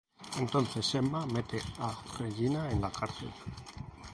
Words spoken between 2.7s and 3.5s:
en la cárcel.